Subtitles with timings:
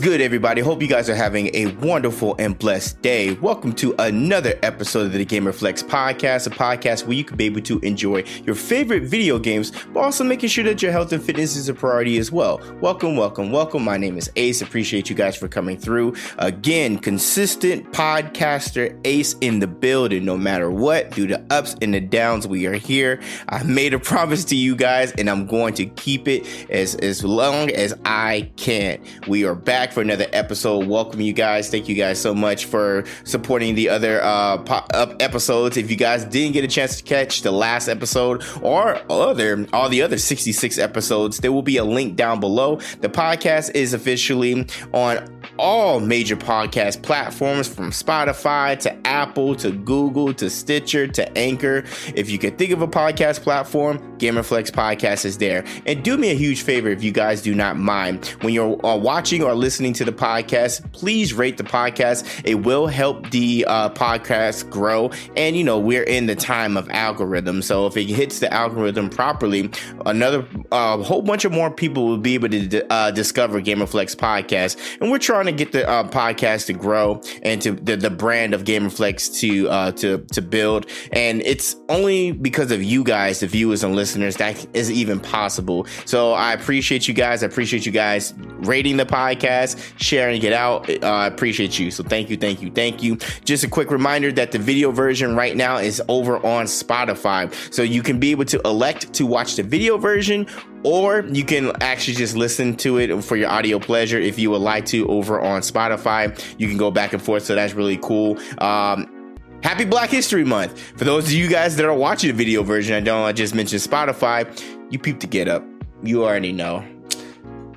[0.00, 0.62] Good, everybody?
[0.62, 3.34] Hope you guys are having a wonderful and blessed day.
[3.34, 7.44] Welcome to another episode of the Gamer Flex podcast, a podcast where you can be
[7.44, 11.22] able to enjoy your favorite video games, but also making sure that your health and
[11.22, 12.62] fitness is a priority as well.
[12.80, 13.84] Welcome, welcome, welcome.
[13.84, 14.62] My name is Ace.
[14.62, 16.14] Appreciate you guys for coming through.
[16.38, 22.00] Again, consistent podcaster Ace in the building, no matter what, through the ups and the
[22.00, 23.20] downs, we are here.
[23.50, 27.22] I made a promise to you guys, and I'm going to keep it as, as
[27.22, 29.04] long as I can.
[29.26, 30.86] We are back for another episode.
[30.86, 31.70] Welcome, you guys.
[31.70, 35.76] Thank you guys so much for supporting the other uh, pop up episodes.
[35.76, 39.88] If you guys didn't get a chance to catch the last episode or other all
[39.88, 42.76] the other 66 episodes, there will be a link down below.
[43.00, 50.32] The podcast is officially on all major podcast platforms from Spotify to Apple to Google
[50.34, 51.84] to Stitcher to Anchor.
[52.14, 55.64] If you can think of a podcast platform, Gamerflex Podcast is there.
[55.86, 58.24] And do me a huge favor if you guys do not mind.
[58.40, 62.42] When you're uh, watching or listening to the podcast, please rate the podcast.
[62.44, 65.10] It will help the uh, podcast grow.
[65.36, 67.62] And, you know, we're in the time of algorithm.
[67.62, 69.70] So if it hits the algorithm properly,
[70.06, 74.76] another uh, whole bunch of more people will be able to uh, discover Gamerflex Podcast.
[75.00, 78.10] And we're trying to to get the uh, podcast to grow and to the, the
[78.10, 80.86] brand of Gamerflex to uh, to to build.
[81.12, 85.86] And it's only because of you guys, the viewers and listeners, that is even possible.
[86.04, 87.42] So I appreciate you guys.
[87.42, 90.88] I appreciate you guys rating the podcast, sharing it out.
[90.90, 91.90] Uh, I appreciate you.
[91.90, 93.16] So thank you, thank you, thank you.
[93.44, 97.52] Just a quick reminder that the video version right now is over on Spotify.
[97.72, 100.46] So you can be able to elect to watch the video version
[100.82, 104.62] or you can actually just listen to it for your audio pleasure if you would
[104.62, 106.38] like to over on Spotify.
[106.58, 108.38] You can go back and forth, so that's really cool.
[108.58, 110.78] Um, Happy Black History Month.
[110.96, 113.54] For those of you guys that are watching the video version, I don't I just
[113.54, 114.48] mentioned Spotify,
[114.90, 115.64] you peep the get up.
[116.02, 116.84] You already know.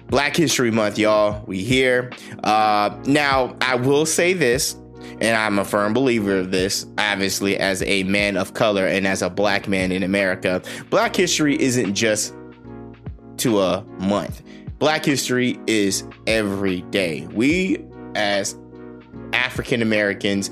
[0.07, 1.43] Black History Month, y'all.
[1.45, 2.11] We here.
[2.43, 4.75] Uh, now, I will say this,
[5.19, 9.21] and I'm a firm believer of this, obviously, as a man of color and as
[9.21, 10.61] a black man in America.
[10.89, 12.33] Black history isn't just
[13.43, 14.41] to a month.
[14.79, 17.27] Black history is every day.
[17.31, 17.83] We,
[18.15, 18.57] as
[19.33, 20.49] African Americans,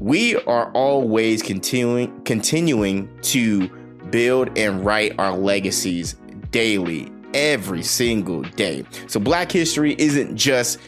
[0.00, 3.68] we are always continuing continuing to
[4.10, 6.16] build and write our legacies
[6.50, 8.84] daily, every single day.
[9.06, 10.78] So Black history isn't just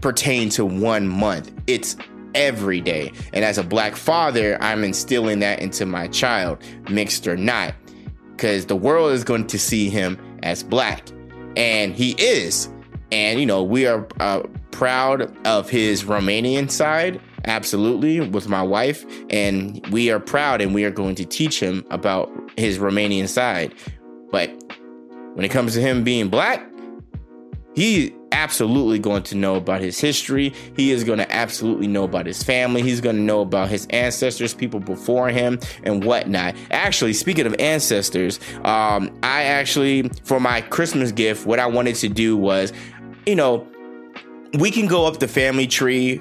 [0.00, 1.50] pertain to one month.
[1.66, 1.96] It's
[2.34, 3.12] every day.
[3.32, 7.74] And as a black father, I'm instilling that into my child, mixed or not,
[8.36, 11.08] because the world is going to see him as black.
[11.56, 12.68] And he is.
[13.10, 19.04] And, you know, we are uh, proud of his Romanian side, absolutely, with my wife.
[19.30, 23.74] And we are proud and we are going to teach him about his Romanian side.
[24.30, 24.50] But
[25.34, 26.64] when it comes to him being black,
[27.78, 30.52] he absolutely going to know about his history.
[30.74, 32.82] He is going to absolutely know about his family.
[32.82, 36.56] He's going to know about his ancestors, people before him, and whatnot.
[36.72, 42.08] Actually, speaking of ancestors, um, I actually, for my Christmas gift, what I wanted to
[42.08, 42.72] do was,
[43.26, 43.64] you know,
[44.54, 46.20] we can go up the family tree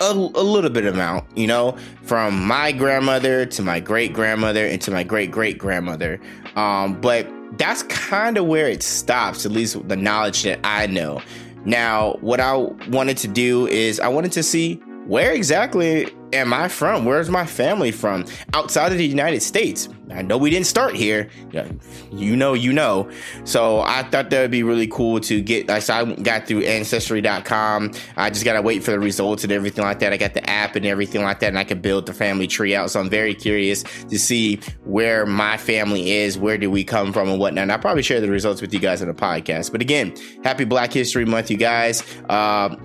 [0.00, 4.82] a, a, little bit amount, you know, from my grandmother to my great grandmother and
[4.82, 6.20] to my great great grandmother.
[6.56, 7.28] Um, but
[7.58, 11.20] that's kind of where it stops, at least the knowledge that I know.
[11.64, 12.54] Now, what I
[12.88, 14.76] wanted to do is I wanted to see
[15.06, 17.04] where exactly am I from?
[17.04, 19.88] Where's my family from outside of the United States?
[20.10, 21.28] I know we didn't start here.
[22.12, 23.10] You know, you know.
[23.44, 25.70] So I thought that would be really cool to get.
[25.82, 27.92] So I got through ancestry.com.
[28.16, 30.12] I just got to wait for the results and everything like that.
[30.12, 32.74] I got the app and everything like that, and I could build the family tree
[32.74, 32.90] out.
[32.90, 37.28] So I'm very curious to see where my family is, where do we come from,
[37.28, 37.62] and whatnot.
[37.62, 39.72] And I'll probably share the results with you guys in the podcast.
[39.72, 42.02] But again, happy Black History Month, you guys.
[42.28, 42.76] Uh,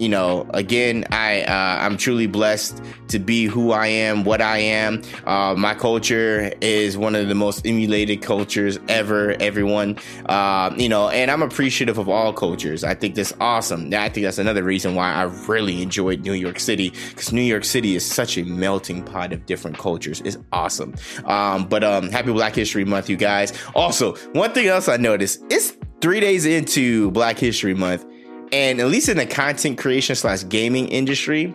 [0.00, 4.56] you know, again, I uh, I'm truly blessed to be who I am, what I
[4.58, 5.02] am.
[5.26, 9.36] Uh, my culture is one of the most emulated cultures ever.
[9.40, 12.82] Everyone, uh, you know, and I'm appreciative of all cultures.
[12.82, 13.92] I think that's awesome.
[13.92, 17.64] I think that's another reason why I really enjoyed New York City because New York
[17.64, 20.22] City is such a melting pot of different cultures.
[20.24, 20.94] It's awesome.
[21.26, 23.52] Um, but um, happy Black History Month, you guys.
[23.74, 28.06] Also, one thing else I noticed: it's three days into Black History Month
[28.52, 31.54] and at least in the content creation slash gaming industry,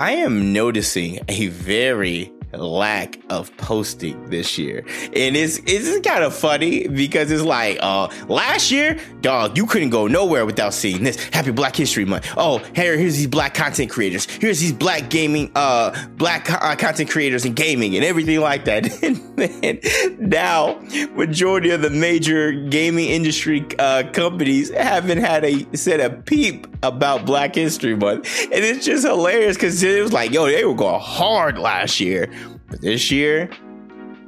[0.00, 4.84] I am noticing a very lack of posting this year.
[5.14, 9.90] And it's it's kind of funny because it's like uh last year, dog, you couldn't
[9.90, 11.22] go nowhere without seeing this.
[11.28, 12.32] Happy Black History Month.
[12.36, 14.24] Oh, here here's these black content creators.
[14.24, 19.02] Here's these black gaming uh black uh, content creators and gaming and everything like that.
[19.02, 20.80] and now
[21.14, 27.26] majority of the major gaming industry uh, companies haven't had a said a peep about
[27.26, 31.00] Black History Month, and it's just hilarious because it was like, yo, they were going
[31.00, 32.30] hard last year,
[32.68, 33.50] but this year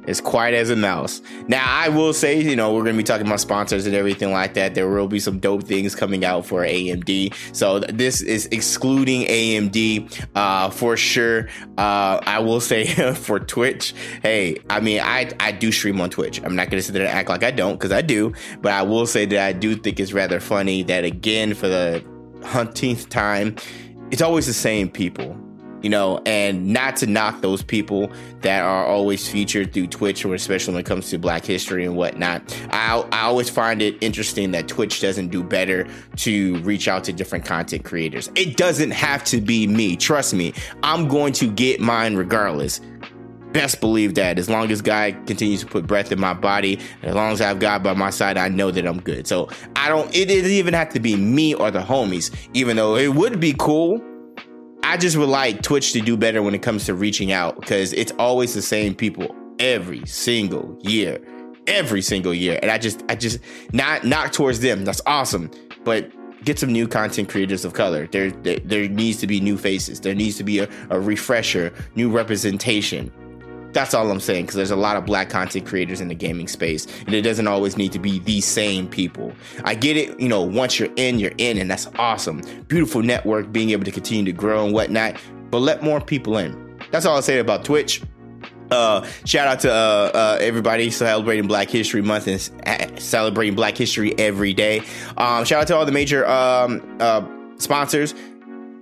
[0.07, 1.21] it's quiet as a mouse.
[1.47, 4.31] Now, I will say, you know, we're going to be talking about sponsors and everything
[4.31, 4.73] like that.
[4.73, 7.35] There will be some dope things coming out for AMD.
[7.55, 11.49] So this is excluding AMD uh, for sure.
[11.77, 13.93] Uh, I will say for Twitch,
[14.23, 16.41] hey, I mean, I, I do stream on Twitch.
[16.43, 18.33] I'm not going to sit there and act like I don't because I do.
[18.61, 22.03] But I will say that I do think it's rather funny that, again, for the
[22.41, 23.55] hunteenth time,
[24.09, 25.37] it's always the same people
[25.81, 28.11] you know, and not to knock those people
[28.41, 31.95] that are always featured through Twitch, or especially when it comes to Black history and
[31.95, 32.41] whatnot.
[32.71, 35.87] I, I always find it interesting that Twitch doesn't do better
[36.17, 38.31] to reach out to different content creators.
[38.35, 39.95] It doesn't have to be me.
[39.95, 42.81] Trust me, I'm going to get mine regardless.
[43.51, 47.13] Best believe that as long as God continues to put breath in my body, as
[47.13, 49.27] long as I have God by my side, I know that I'm good.
[49.27, 52.95] So I don't, it doesn't even have to be me or the homies, even though
[52.95, 54.01] it would be cool
[54.91, 57.93] I just would like Twitch to do better when it comes to reaching out because
[57.93, 61.17] it's always the same people every single year,
[61.65, 62.59] every single year.
[62.61, 63.39] And I just, I just
[63.71, 64.83] not not towards them.
[64.83, 65.49] That's awesome,
[65.85, 66.11] but
[66.43, 68.05] get some new content creators of color.
[68.07, 70.01] There, there, there needs to be new faces.
[70.01, 73.13] There needs to be a, a refresher, new representation.
[73.73, 76.47] That's all I'm saying because there's a lot of black content creators in the gaming
[76.47, 79.33] space, and it doesn't always need to be the same people.
[79.63, 82.41] I get it, you know, once you're in, you're in, and that's awesome.
[82.67, 85.17] Beautiful network, being able to continue to grow and whatnot,
[85.49, 86.79] but let more people in.
[86.91, 88.01] That's all I say about Twitch.
[88.71, 92.27] Uh, shout out to uh, uh, everybody celebrating Black History Month
[92.63, 94.79] and celebrating Black History every day.
[95.17, 97.25] Um, shout out to all the major um, uh,
[97.57, 98.13] sponsors.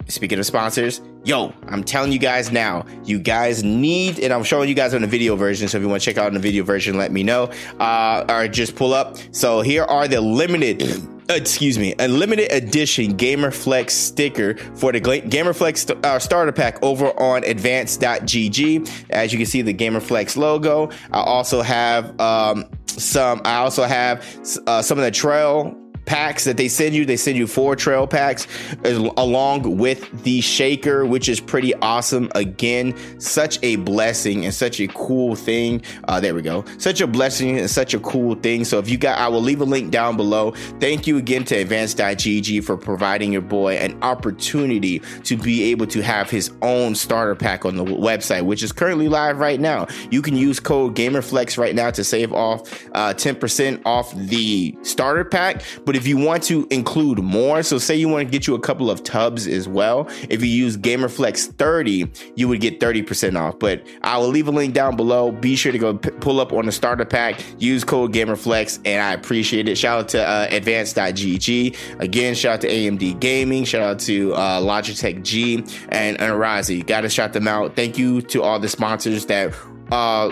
[0.10, 4.68] Speaking of sponsors, yo, I'm telling you guys now, you guys need, and I'm showing
[4.68, 5.68] you guys on the video version.
[5.68, 8.26] So if you want to check out on the video version, let me know, uh,
[8.28, 9.18] or just pull up.
[9.32, 10.82] So here are the limited.
[11.30, 17.44] excuse me, a limited edition GamerFlex sticker for the GamerFlex uh, starter pack over on
[17.44, 19.06] advanced.gg.
[19.12, 20.90] As you can see, the GamerFlex logo.
[21.12, 23.42] I also have um, some.
[23.46, 24.26] I also have
[24.66, 25.78] uh, some of the trail
[26.10, 27.06] packs that they send you.
[27.06, 28.48] They send you four trail packs
[28.84, 32.32] along with the shaker, which is pretty awesome.
[32.34, 35.84] Again, such a blessing and such a cool thing.
[36.08, 36.66] Uh, there we go.
[36.80, 38.66] Such a blessing and such a cool thing.
[38.66, 40.52] So if you got, I will leave a link down below.
[40.80, 46.02] Thank you again to advanced.gg for providing your boy an opportunity to be able to
[46.02, 49.86] have his own starter pack on the website, which is currently live right now.
[50.10, 52.62] You can use code GamerFlex right now to save off
[52.96, 55.62] uh, 10% off the starter pack.
[55.86, 58.60] But if you want to include more, so say you want to get you a
[58.60, 63.60] couple of tubs as well, if you use GamerFlex 30, you would get 30% off.
[63.60, 65.34] But I will leave a link down below.
[65.34, 69.02] Be sure to go p- pull up on the starter pack, use code GamerFlex, and
[69.02, 69.78] I appreciate it.
[69.78, 72.00] Shout out to uh, advanced.gg.
[72.00, 73.66] Again, shout out to AMD Gaming.
[73.66, 76.88] Shout out to uh, Logitech G and Unrazi.
[76.88, 77.76] Got to shout them out.
[77.76, 79.54] Thank you to all the sponsors that
[79.92, 80.32] uh,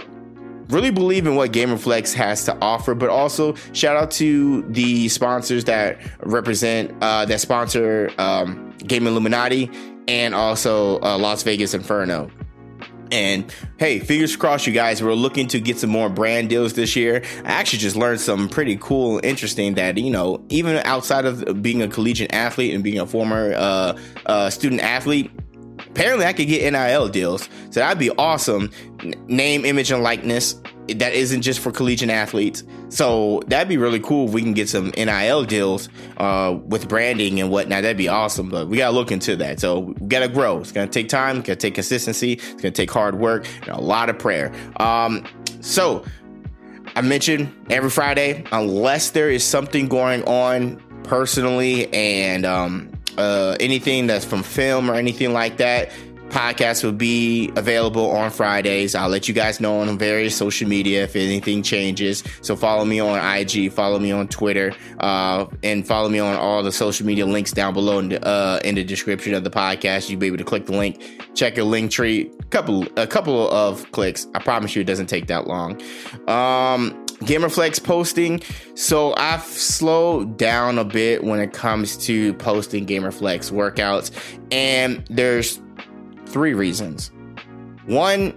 [0.69, 5.66] really believe in what GamerFlex has to offer, but also shout out to the sponsors
[5.66, 9.71] that represent uh, that sponsor um, Game Illuminati
[10.07, 12.30] and also uh, Las Vegas Inferno.
[13.12, 15.02] And hey, fingers crossed, you guys.
[15.02, 17.24] We're looking to get some more brand deals this year.
[17.45, 21.81] I actually just learned something pretty cool, interesting that you know, even outside of being
[21.81, 25.31] a collegiate athlete and being a former uh, uh, student athlete,
[25.97, 27.49] apparently I could get NIL deals.
[27.71, 28.69] So that'd be awesome.
[29.27, 30.61] Name, image, and likeness.
[30.89, 32.63] That isn't just for collegiate athletes.
[32.89, 37.42] So that'd be really cool if we can get some NIL deals uh, with branding
[37.42, 37.81] and whatnot.
[37.81, 38.49] That'd be awesome.
[38.49, 39.59] But we gotta look into that.
[39.59, 40.59] So we gotta grow.
[40.59, 41.37] It's gonna take time.
[41.37, 42.33] It's gonna take consistency.
[42.33, 44.54] It's gonna take hard work and a lot of prayer.
[44.80, 45.25] Um,
[45.61, 46.06] so
[46.95, 54.07] I mentioned every Friday, unless there is something going on personally and um, uh, anything
[54.07, 55.92] that's from film or anything like that,
[56.30, 58.95] podcast will be available on Fridays.
[58.95, 62.24] I'll let you guys know on various social media if anything changes.
[62.42, 66.64] So follow me on IG, follow me on Twitter, uh, and follow me on all
[66.64, 70.09] the social media links down below in the, uh, in the description of the podcast.
[70.09, 71.02] You'll be able to click the link,
[71.33, 72.31] check your link tree.
[72.50, 74.26] Couple a couple of clicks.
[74.33, 75.81] I promise you, it doesn't take that long.
[76.30, 78.42] Um, Gamerflex posting.
[78.76, 84.12] So I've slowed down a bit when it comes to posting Gamerflex workouts,
[84.52, 85.59] and there's
[86.28, 87.12] three reasons.
[87.86, 88.33] One,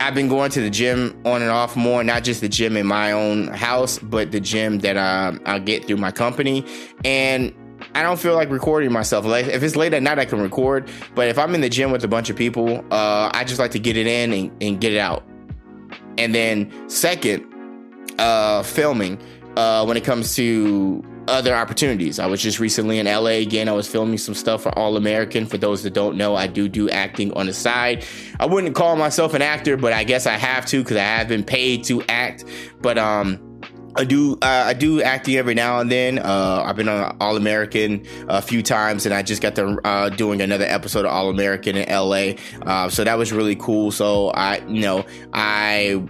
[0.00, 2.86] I've been going to the gym on and off more, not just the gym in
[2.86, 6.64] my own house, but the gym that uh, I get through my company.
[7.04, 7.54] And
[7.94, 9.24] I don't feel like recording myself.
[9.24, 10.90] Like if it's late at night, I can record.
[11.14, 13.70] But if I'm in the gym with a bunch of people, uh, I just like
[13.72, 15.24] to get it in and, and get it out.
[16.18, 17.44] and then second,
[18.18, 19.18] uh, filming
[19.56, 22.18] uh, when it comes to other opportunities.
[22.18, 23.68] I was just recently in LA again.
[23.68, 25.46] I was filming some stuff for All American.
[25.46, 28.04] For those that don't know, I do do acting on the side.
[28.40, 31.28] I wouldn't call myself an actor, but I guess I have to because I have
[31.28, 32.44] been paid to act.
[32.80, 33.60] But um,
[33.96, 36.18] I do uh, I do acting every now and then.
[36.18, 40.08] Uh, I've been on All American a few times, and I just got to uh,
[40.10, 42.34] doing another episode of All American in LA.
[42.62, 43.92] Uh, so that was really cool.
[43.92, 46.02] So I, you know, I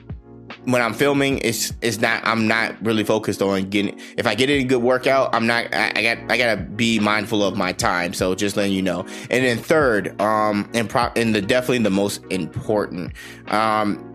[0.65, 2.25] when I'm filming, it's it's not.
[2.25, 3.99] I'm not really focused on getting.
[4.17, 5.73] If I get in a good workout, I'm not.
[5.75, 6.31] I, I, got.
[6.31, 8.15] I gotta be mindful of my time.
[8.15, 9.01] So just letting you know.
[9.31, 13.13] And then third, um, and pro and the definitely the most important,
[13.49, 14.11] um.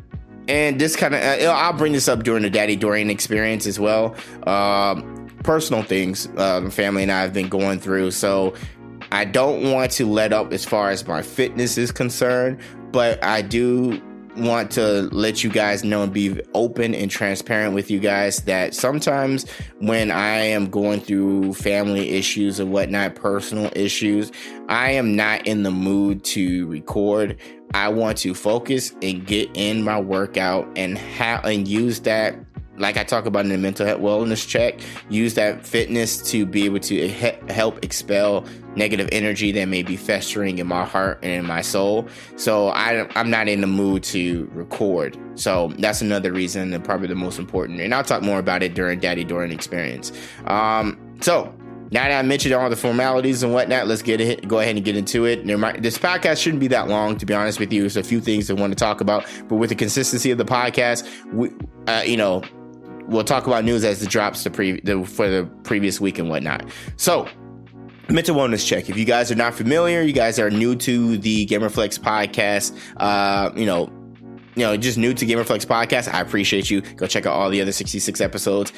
[0.48, 3.80] And this kind of, uh, I'll bring this up during the Daddy Dorian experience as
[3.80, 4.16] well.
[4.48, 8.10] Um, personal things, uh, family and I have been going through.
[8.10, 8.56] So
[9.12, 12.60] I don't want to let up as far as my fitness is concerned,
[12.92, 14.02] but I do
[14.38, 18.74] want to let you guys know and be open and transparent with you guys that
[18.74, 24.32] sometimes when I am going through family issues and whatnot, personal issues,
[24.68, 27.38] I am not in the mood to record.
[27.74, 32.36] I want to focus and get in my workout and have and use that
[32.80, 36.66] like I talk about in the mental health wellness check, use that fitness to be
[36.66, 38.46] able to he- help expel
[38.80, 42.08] negative energy that may be festering in my heart and in my soul.
[42.38, 45.20] So I, I'm not in the mood to record.
[45.36, 47.80] So that's another reason and probably the most important.
[47.82, 50.12] And I'll talk more about it during Daddy Dorian experience.
[50.48, 51.54] Um, so
[51.92, 54.48] now that I mentioned all the formalities and whatnot, let's get it.
[54.48, 55.46] Go ahead and get into it.
[55.82, 57.82] This podcast shouldn't be that long, to be honest with you.
[57.82, 60.46] There's a few things I want to talk about, but with the consistency of the
[60.46, 61.52] podcast, we,
[61.88, 62.44] uh, you know,
[63.08, 66.30] we'll talk about news as it drops the pre the, for the previous week and
[66.30, 66.70] whatnot.
[66.98, 67.28] So,
[68.10, 68.90] mental wellness check.
[68.90, 72.78] If you guys are not familiar, you guys are new to the Gamerflex podcast.
[72.98, 73.92] Uh, you know,
[74.56, 76.14] you know, just new to Gamerflex podcast.
[76.14, 76.82] I appreciate you.
[76.82, 78.74] Go check out all the other 66 episodes.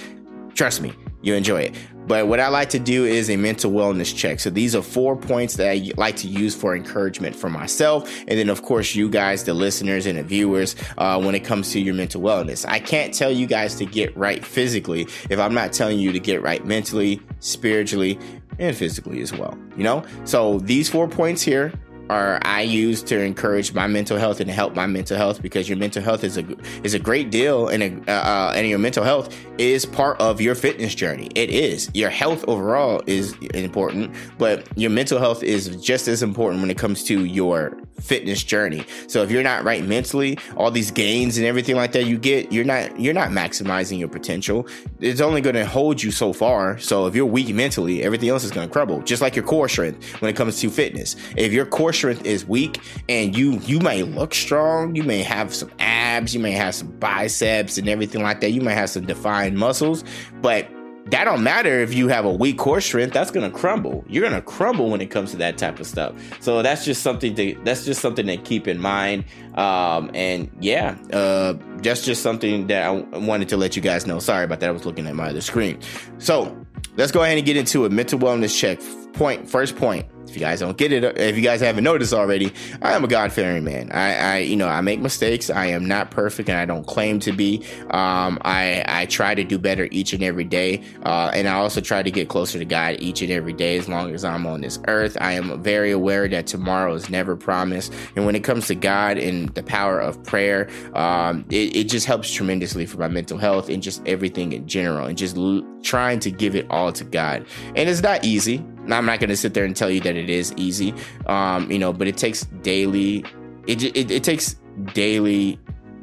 [0.54, 1.76] Trust me, you enjoy it.
[2.08, 4.40] But what I like to do is a mental wellness check.
[4.40, 8.12] So these are four points that I like to use for encouragement for myself.
[8.28, 11.72] And then, of course, you guys, the listeners and the viewers, uh, when it comes
[11.72, 12.66] to your mental wellness.
[12.68, 16.20] I can't tell you guys to get right physically if I'm not telling you to
[16.20, 18.20] get right mentally, spiritually,
[18.60, 19.58] and physically as well.
[19.78, 20.04] You know?
[20.26, 21.72] So these four points here
[22.12, 25.78] are I use to encourage my mental health and help my mental health because your
[25.78, 26.46] mental health is a
[26.84, 30.42] is a great deal and a, uh, uh, and your mental health is part of
[30.42, 31.30] your fitness journey.
[31.36, 36.62] It is your health overall is important, but your mental health is just as important
[36.62, 38.86] when it comes to your fitness journey.
[39.08, 42.52] So if you're not right mentally, all these gains and everything like that you get,
[42.52, 44.68] you're not you're not maximizing your potential.
[45.00, 46.78] It's only going to hold you so far.
[46.80, 49.02] So if you're weak mentally, everything else is going to crumble.
[49.02, 51.16] Just like your core strength when it comes to fitness.
[51.38, 52.80] If your core strength is weak
[53.10, 56.92] and you you may look strong, you may have some abs, you may have some
[56.98, 58.52] biceps and everything like that.
[58.52, 60.04] You may have some defined muscles,
[60.42, 60.68] but
[61.08, 64.06] that don't matter if you have a weak core strength that's gonna crumble.
[64.08, 66.14] You're gonna crumble when it comes to that type of stuff.
[66.40, 69.26] So that's just something to that's just something to keep in mind.
[69.56, 74.20] Um, and yeah uh, that's just something that i wanted to let you guys know.
[74.20, 75.80] Sorry about that i was looking at my other screen.
[76.20, 76.56] So
[76.98, 78.80] let's go ahead and get into a mental wellness check.
[79.14, 82.54] Point first point if you guys don't get it, if you guys haven't noticed already,
[82.82, 83.92] I am a God fearing man.
[83.92, 85.50] I, I, you know, I make mistakes.
[85.50, 87.66] I am not perfect, and I don't claim to be.
[87.90, 91.82] Um, I, I try to do better each and every day, uh, and I also
[91.82, 93.78] try to get closer to God each and every day.
[93.78, 97.36] As long as I'm on this earth, I am very aware that tomorrow is never
[97.36, 97.94] promised.
[98.16, 102.06] And when it comes to God and the power of prayer, um, it, it just
[102.06, 106.20] helps tremendously for my mental health and just everything in general, and just l- trying
[106.22, 107.46] to give it all to God.
[107.76, 108.64] And it's not easy.
[108.90, 110.94] I'm not going to sit there and tell you that it is easy,
[111.28, 113.26] um, you know, but it takes daily,
[113.68, 114.56] it, it, it takes
[114.94, 115.60] daily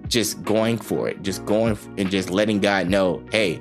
[0.09, 3.61] just going for it, just going and just letting God know, hey,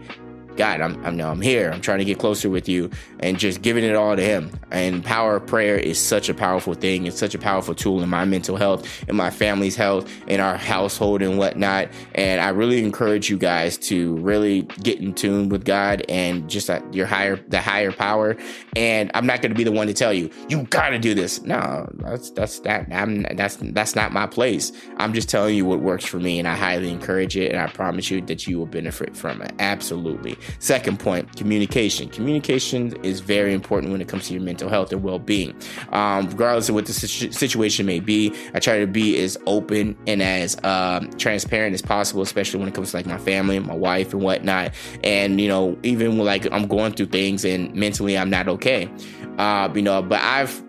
[0.58, 1.70] God, I'm, I'm, I'm here.
[1.72, 4.52] I'm trying to get closer with you and just giving it all to Him.
[4.72, 7.06] And power of prayer is such a powerful thing.
[7.06, 10.58] It's such a powerful tool in my mental health, in my family's health, in our
[10.58, 11.90] household and whatnot.
[12.16, 16.70] And I really encourage you guys to really get in tune with God and just
[16.92, 18.36] your higher, the higher power.
[18.76, 21.14] And I'm not going to be the one to tell you, you got to do
[21.14, 21.42] this.
[21.44, 22.88] No, that's, that's that.
[22.92, 24.72] I'm, that's, that's not my place.
[24.98, 26.40] I'm just telling you what works for me.
[26.40, 27.52] And I highly encourage it.
[27.52, 29.54] And I promise you that you will benefit from it.
[29.60, 30.38] Absolutely.
[30.60, 32.10] Second point, communication.
[32.10, 35.56] Communication is very important when it comes to your mental health and well being.
[35.92, 39.98] Um, regardless of what the situ- situation may be, I try to be as open
[40.08, 43.76] and as um, transparent as possible, especially when it comes to like my family, my
[43.76, 44.74] wife, and whatnot.
[45.04, 48.90] And, you know, even when like I'm going through things and mentally I'm not okay,
[49.38, 50.64] uh, you know, but I've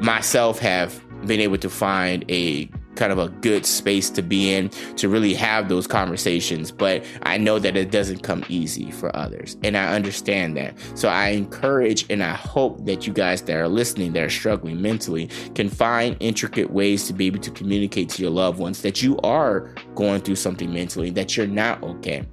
[0.00, 4.68] myself have been able to find a kind of a good space to be in
[4.96, 6.70] to really have those conversations.
[6.70, 9.56] But I know that it doesn't come easy for others.
[9.62, 10.74] And I understand that.
[10.94, 14.80] So I encourage and I hope that you guys that are listening, that are struggling
[14.80, 19.02] mentally, can find intricate ways to be able to communicate to your loved ones that
[19.02, 22.26] you are going through something mentally, that you're not okay.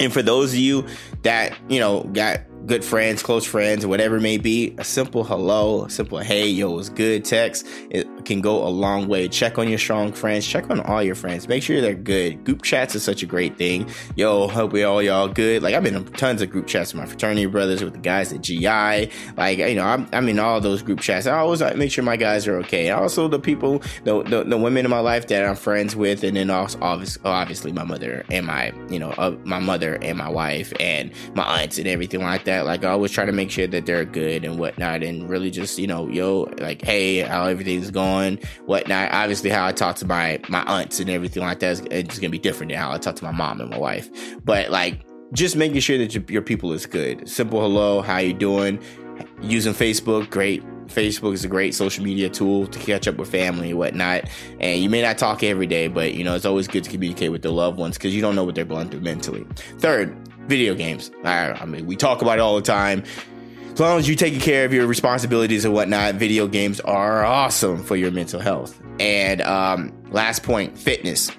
[0.00, 0.86] And for those of you
[1.22, 5.84] that, you know, got good friends, close friends, whatever it may be, a simple hello,
[5.84, 9.28] a simple hey, yo, was good text, it can go a long way.
[9.28, 12.44] Check on your strong friends, check on all your friends, make sure they're good.
[12.44, 13.90] Group chats is such a great thing.
[14.16, 15.62] Yo, hope we all y'all good.
[15.62, 18.32] Like I've been in tons of group chats with my fraternity brothers, with the guys
[18.32, 19.10] at GI.
[19.36, 21.26] Like you know, I'm, I'm in all those group chats.
[21.26, 22.90] I always make sure my guys are okay.
[22.90, 26.36] Also, the people, the, the, the women in my life that I'm friends with, and
[26.36, 30.28] then also obviously, obviously my mother and my you know uh, my mother and my
[30.28, 32.66] wife and my aunts and everything like that that.
[32.66, 35.78] Like I always try to make sure that they're good and whatnot, and really just
[35.78, 39.12] you know, yo, like hey, how everything's going, whatnot.
[39.12, 42.30] Obviously, how I talk to my my aunts and everything like that is it's gonna
[42.30, 44.08] be different than how I talk to my mom and my wife.
[44.44, 45.00] But like
[45.32, 47.28] just making sure that your, your people is good.
[47.28, 48.80] Simple hello, how you doing?
[49.42, 50.62] Using Facebook, great.
[50.86, 54.28] Facebook is a great social media tool to catch up with family and whatnot.
[54.60, 57.32] And you may not talk every day, but you know it's always good to communicate
[57.32, 59.46] with the loved ones because you don't know what they're going through mentally.
[59.78, 60.14] Third,
[60.46, 61.10] video games.
[61.24, 63.04] I, I mean, we talk about it all the time.
[63.72, 67.82] As long as you taking care of your responsibilities and whatnot, video games are awesome
[67.82, 68.80] for your mental health.
[69.00, 71.30] And um, last point, fitness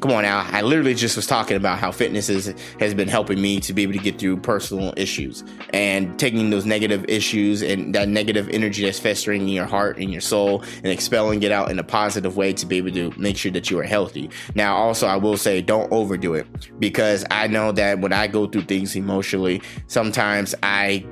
[0.00, 0.46] come on now.
[0.50, 3.82] I literally just was talking about how fitness is, has been helping me to be
[3.82, 8.84] able to get through personal issues and taking those negative issues and that negative energy
[8.84, 12.36] that's festering in your heart and your soul and expelling it out in a positive
[12.36, 14.30] way to be able to make sure that you are healthy.
[14.54, 16.46] Now, also, I will say don't overdo it
[16.78, 21.04] because I know that when I go through things emotionally, sometimes I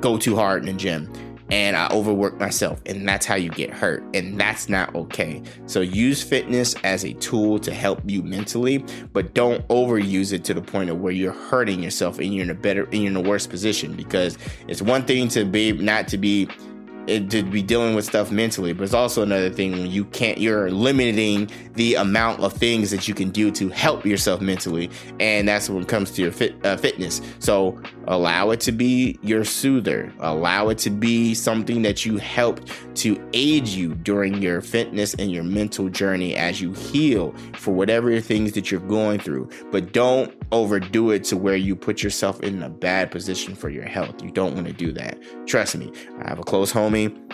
[0.00, 1.10] go too hard in the gym
[1.50, 5.42] and I overwork myself, and that's how you get hurt, and that's not okay.
[5.66, 10.54] So use fitness as a tool to help you mentally, but don't overuse it to
[10.54, 13.16] the point of where you're hurting yourself and you're in a better and you're in
[13.16, 16.48] a worse position because it's one thing to be not to be
[17.06, 20.38] it, to be dealing with stuff mentally, but it's also another thing when you can't,
[20.38, 24.90] you're limiting the amount of things that you can do to help yourself mentally.
[25.20, 27.20] And that's when it comes to your fit, uh, fitness.
[27.38, 32.60] So allow it to be your soother, allow it to be something that you help
[32.96, 38.20] to aid you during your fitness and your mental journey as you heal for whatever
[38.20, 39.48] things that you're going through.
[39.70, 43.84] But don't overdo it to where you put yourself in a bad position for your
[43.84, 44.22] health.
[44.22, 45.18] You don't want to do that.
[45.46, 45.92] Trust me,
[46.22, 47.26] I have a close homie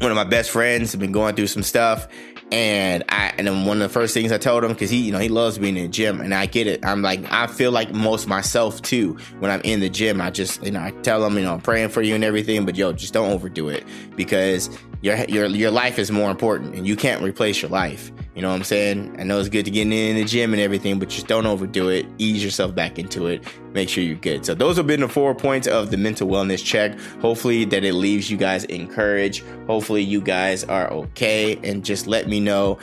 [0.00, 2.08] one of my best friends have been going through some stuff
[2.52, 5.12] and I and then one of the first things I told him because he you
[5.12, 6.84] know he loves being in the gym and I get it.
[6.84, 10.20] I'm like I feel like most myself too when I'm in the gym.
[10.20, 12.64] I just you know I tell him you know I'm praying for you and everything
[12.64, 13.84] but yo just don't overdo it
[14.16, 14.70] because
[15.02, 18.52] your your your life is more important and you can't replace your life you know
[18.52, 19.16] what I'm saying?
[19.18, 21.88] I know it's good to get in the gym and everything, but just don't overdo
[21.88, 22.06] it.
[22.18, 23.44] Ease yourself back into it.
[23.74, 24.46] Make sure you're good.
[24.46, 26.98] So those have been the four points of the mental wellness check.
[27.20, 29.44] Hopefully that it leaves you guys encouraged.
[29.66, 32.78] Hopefully you guys are okay and just let me know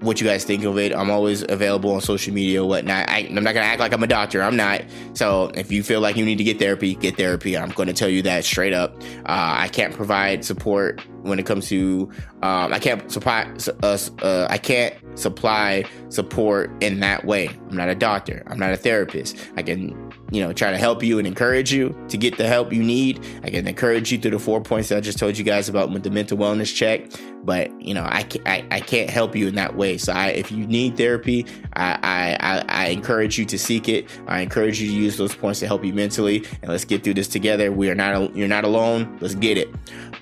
[0.00, 0.94] what you guys think of it.
[0.94, 3.08] I'm always available on social media, whatnot.
[3.08, 4.42] I, am not gonna act like I'm a doctor.
[4.42, 4.82] I'm not.
[5.14, 7.56] So if you feel like you need to get therapy, get therapy.
[7.56, 9.00] I'm to tell you that straight up.
[9.26, 12.10] Uh, I can't provide support when it comes to.
[12.42, 13.50] Um, I can't supply.
[13.82, 17.48] Uh, uh, I can't supply support in that way.
[17.48, 18.42] I'm not a doctor.
[18.46, 19.36] I'm not a therapist.
[19.56, 22.72] I can you know, try to help you and encourage you to get the help
[22.72, 23.24] you need.
[23.44, 25.90] I can encourage you through the four points that I just told you guys about
[25.92, 27.08] with the mental wellness check.
[27.44, 29.98] But you know, I can't, I, I can't help you in that way.
[29.98, 34.08] So I, if you need therapy, I, I, I encourage you to seek it.
[34.26, 36.44] I encourage you to use those points to help you mentally.
[36.60, 37.70] And let's get through this together.
[37.70, 39.16] We are not, you're not alone.
[39.20, 39.72] Let's get it.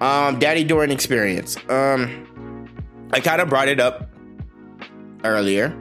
[0.03, 1.57] Um, Daddy Dorian experience.
[1.69, 2.69] Um,
[3.13, 4.09] I kind of brought it up
[5.25, 5.77] earlier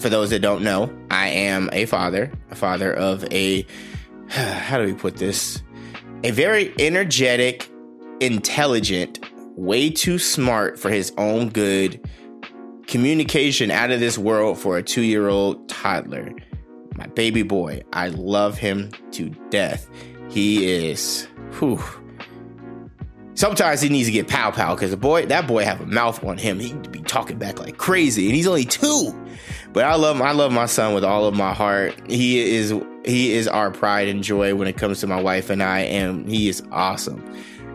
[0.00, 3.66] for those that don't know, I am a father, a father of a,
[4.28, 5.62] how do we put this?
[6.24, 7.70] A very energetic,
[8.20, 9.20] intelligent,
[9.56, 12.00] way too smart for his own good,
[12.86, 16.32] communication out of this world for a two year old toddler.
[16.96, 19.88] My baby boy, I love him to death.
[20.30, 21.26] He is,
[21.58, 21.82] whew.
[23.40, 26.22] Sometimes he needs to get pow pow because the boy, that boy, have a mouth
[26.22, 26.58] on him.
[26.58, 29.18] He be talking back like crazy, and he's only two.
[29.72, 31.94] But I love I love my son with all of my heart.
[32.06, 32.74] He is
[33.06, 36.28] he is our pride and joy when it comes to my wife and I, and
[36.28, 37.24] he is awesome.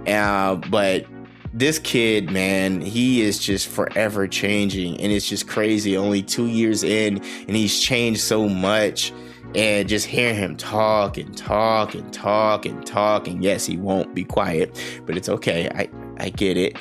[0.05, 1.07] Uh, but
[1.51, 5.97] this kid, man, he is just forever changing, and it's just crazy.
[5.97, 9.11] Only two years in, and he's changed so much.
[9.55, 14.13] And just hear him talk and talk and talk and talk, and yes, he won't
[14.13, 15.69] be quiet, but it's okay.
[15.73, 16.77] I I get it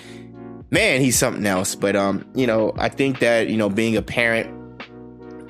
[0.75, 1.75] man, he's something else.
[1.75, 4.51] But um, you know, I think that you know, being a parent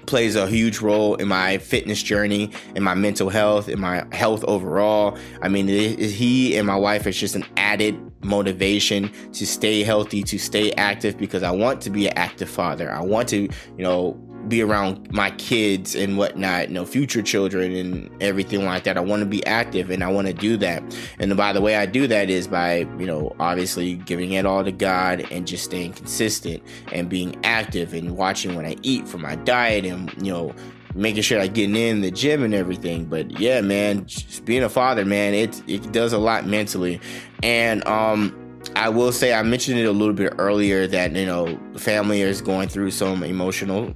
[0.07, 4.45] plays a huge role in my fitness journey, in my mental health, in my health
[4.45, 5.19] overall.
[5.43, 10.39] I mean, he and my wife is just an added motivation to stay healthy, to
[10.39, 12.93] stay active because I want to be an active father.
[12.93, 17.75] I want to, you know, be around my kids and whatnot, you know, future children
[17.75, 18.97] and everything like that.
[18.97, 20.83] I want to be active and I want to do that.
[21.19, 24.65] And by the way I do that is by, you know, obviously giving it all
[24.65, 29.19] to God and just staying consistent and being active and watching what I eat for
[29.19, 30.55] my diet and, you know,
[30.95, 33.05] making sure I getting in the gym and everything.
[33.07, 34.07] But yeah, man,
[34.45, 37.01] being a father, man, it it does a lot mentally.
[37.43, 38.41] And um
[38.77, 42.41] I will say I mentioned it a little bit earlier that you know family is
[42.41, 43.95] going through some emotional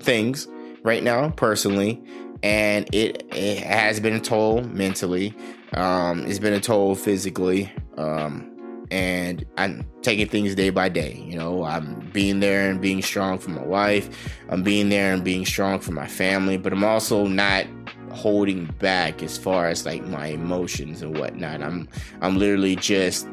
[0.00, 0.48] things
[0.82, 2.02] right now personally
[2.42, 5.34] and it, it has been a toll mentally.
[5.74, 8.46] Um, it's been a toll physically um,
[8.90, 11.62] and i'm taking things day by day you know.
[11.62, 14.36] I'm being there and being strong for my wife.
[14.48, 17.66] I'm being there and being strong for my family but i'm also not
[18.12, 21.62] holding back as far as like my emotions and whatnot.
[21.62, 21.88] I'm
[22.20, 23.28] i'm literally just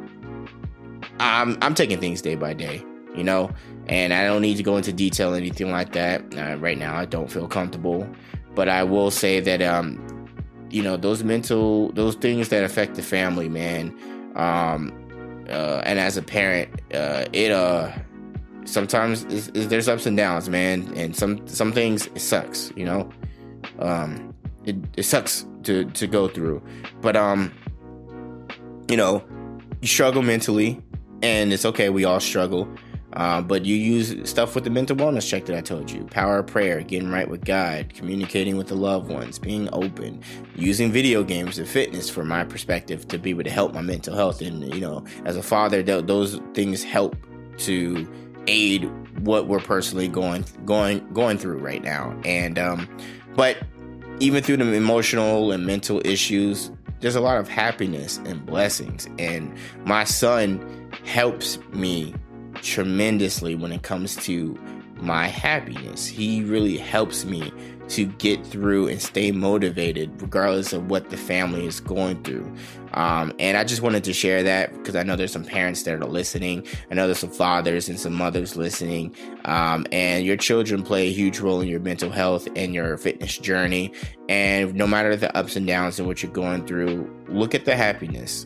[1.20, 2.84] i'm i'm taking things day by day
[3.18, 3.50] you know
[3.88, 6.96] and I don't need to go into detail anything like that uh, right now.
[6.98, 8.08] I don't feel comfortable,
[8.54, 10.28] but I will say that um,
[10.70, 13.98] you know those mental those things that affect the family, man.
[14.36, 14.94] Um,
[15.50, 17.92] uh, and as a parent, uh, it uh
[18.66, 20.92] sometimes it's, it's, there's ups and downs, man.
[20.96, 23.10] And some some things it sucks, you know.
[23.80, 24.34] Um,
[24.66, 26.62] it, it sucks to to go through,
[27.02, 27.54] but um,
[28.90, 29.24] you know,
[29.82, 30.82] you struggle mentally,
[31.22, 31.88] and it's okay.
[31.88, 32.68] We all struggle
[33.14, 36.04] uh, but you use stuff with the mental wellness check that I told you.
[36.06, 40.22] Power of prayer, getting right with God, communicating with the loved ones, being open,
[40.56, 44.14] using video games and fitness from my perspective to be able to help my mental
[44.14, 44.42] health.
[44.42, 47.16] And, you know, as a father, th- those things help
[47.60, 48.08] to
[48.48, 48.90] aid
[49.26, 52.18] what we're personally going going going through right now.
[52.24, 52.88] And um
[53.36, 53.58] but
[54.20, 59.08] even through the emotional and mental issues there's a lot of happiness and blessings.
[59.20, 62.16] And my son helps me
[62.62, 64.58] tremendously when it comes to
[65.02, 66.08] my happiness.
[66.08, 67.52] He really helps me
[67.90, 72.54] to get through and stay motivated regardless of what the family is going through.
[72.94, 75.94] Um, and I just wanted to share that because I know there's some parents that
[75.94, 76.66] are listening.
[76.92, 79.16] I know there's some fathers and some mothers listening.
[79.46, 83.38] Um, and your children play a huge role in your mental health and your fitness
[83.38, 83.94] journey.
[84.28, 87.76] And no matter the ups and downs and what you're going through, look at the
[87.76, 88.46] happiness,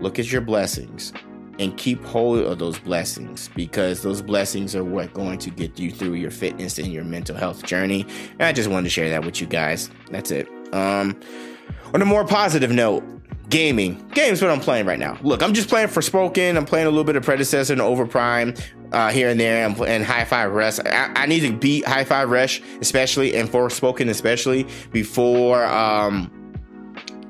[0.00, 1.12] look at your blessings
[1.60, 5.90] and keep hold of those blessings because those blessings are what going to get you
[5.92, 8.06] through your fitness and your mental health journey.
[8.32, 9.90] And I just wanted to share that with you guys.
[10.10, 10.48] That's it.
[10.72, 11.20] Um,
[11.92, 13.04] on a more positive note,
[13.50, 14.02] gaming.
[14.14, 15.18] Games what I'm playing right now.
[15.22, 16.56] Look, I'm just playing Forspoken.
[16.56, 18.58] I'm playing a little bit of Predecessor and Overprime
[18.92, 19.64] uh, here and there.
[19.64, 20.78] I'm playing Hi-Fi Rush.
[20.80, 26.30] I, I, need to beat Hi-Fi Rush, especially and Forspoken, especially before um,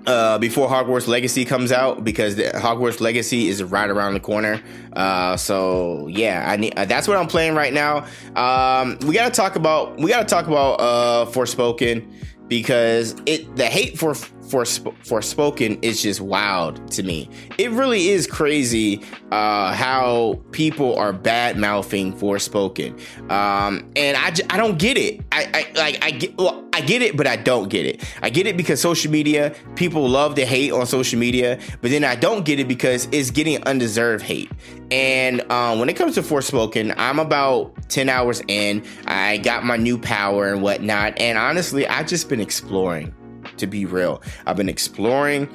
[0.06, 4.60] uh, before Hogwarts Legacy comes out because the Hogwarts Legacy is right around the corner.
[4.92, 8.06] Uh, so yeah, I need uh, that's what I'm playing right now.
[8.36, 12.06] Um, we gotta talk about we gotta talk about uh, Forspoken
[12.48, 17.30] because it the hate for for Forspoken is just wild to me.
[17.56, 22.92] It really is crazy uh, how people are bad mouthing Forspoken,
[23.30, 25.20] um, and I, I don't get it.
[25.30, 28.02] I, I like I get well I get it, but I don't get it.
[28.22, 32.04] I get it because social media people love to hate on social media, but then
[32.04, 34.50] I don't get it because it's getting undeserved hate.
[34.90, 38.82] And um, when it comes to Forspoken, I'm about 10 hours in.
[39.06, 41.18] I got my new power and whatnot.
[41.18, 43.14] And honestly, I've just been exploring
[43.58, 44.22] to be real.
[44.46, 45.50] I've been exploring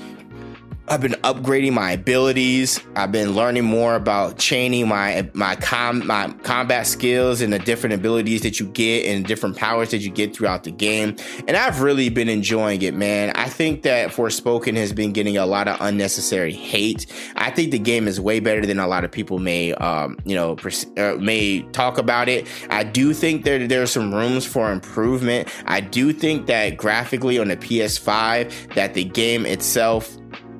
[0.87, 2.79] I've been upgrading my abilities.
[2.95, 7.95] I've been learning more about chaining my my com my combat skills and the different
[7.95, 11.15] abilities that you get and different powers that you get throughout the game.
[11.47, 13.31] And I've really been enjoying it, man.
[13.35, 17.07] I think that Forspoken has been getting a lot of unnecessary hate.
[17.35, 20.35] I think the game is way better than a lot of people may um, you
[20.35, 20.55] know
[20.97, 22.47] uh, may talk about it.
[22.69, 25.47] I do think there there's some rooms for improvement.
[25.65, 30.15] I do think that graphically on the PS5 that the game itself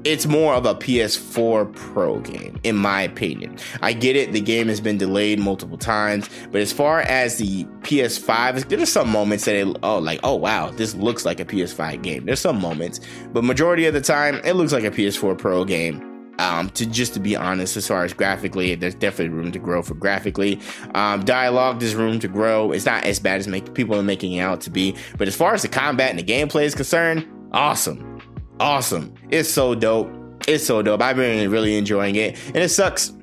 [0.06, 3.58] it's more of a PS4 Pro game, in my opinion.
[3.82, 7.66] I get it, the game has been delayed multiple times, but as far as the
[7.82, 12.04] PS5, there's some moments that it, oh, like, oh wow, this looks like a PS5
[12.04, 12.26] game.
[12.26, 13.00] There's some moments,
[13.34, 16.12] but majority of the time, it looks like a PS4 Pro game.
[16.38, 19.82] Um, to just to be honest, as far as graphically, there's definitely room to grow
[19.82, 20.60] for graphically.
[20.94, 22.74] Um, dialogue, there's room to grow.
[22.74, 25.36] It's not as bad as make, people are making it out to be, but as
[25.36, 28.15] far as the combat and the gameplay is concerned, awesome
[28.60, 29.14] awesome.
[29.30, 30.10] It's so dope.
[30.48, 31.02] It's so dope.
[31.02, 32.38] I've been really enjoying it.
[32.48, 33.14] And it sucks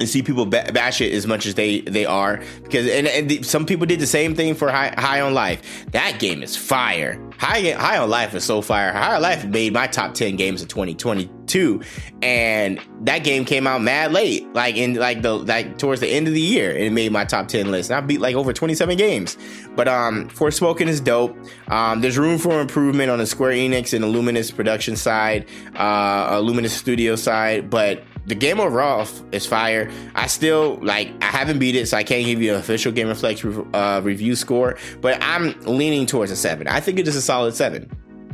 [0.00, 2.42] and see people bash it as much as they they are.
[2.62, 5.86] Because and, and some people did the same thing for high, high on life.
[5.92, 7.20] That game is fire.
[7.38, 8.92] High high on life is so fire.
[8.92, 11.82] High on life made my top 10 games of 2022
[12.22, 16.28] and that game came out mad late like in like the like towards the end
[16.28, 17.90] of the year and it made my top 10 list.
[17.90, 19.36] And i beat like over 27 games.
[19.76, 21.36] But um Forspoken is dope.
[21.68, 26.36] Um there's room for improvement on the square enix and the luminous production side uh
[26.38, 29.90] illuminous studio side but the game overall is fire.
[30.14, 31.12] I still like.
[31.20, 34.78] I haven't beat it, so I can't give you an official Gamerflex uh, review score.
[35.00, 36.66] But I'm leaning towards a seven.
[36.66, 37.90] I think it is a solid seven.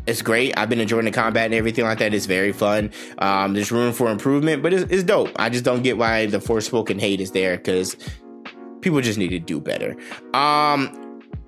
[0.06, 0.56] It's great.
[0.56, 2.14] I've been enjoying the combat and everything like that.
[2.14, 2.92] It's very fun.
[3.18, 5.30] Um, there's room for improvement, but it's, it's dope.
[5.36, 7.96] I just don't get why the Forspoken hate is there because
[8.82, 9.96] people just need to do better.
[10.32, 11.05] Um,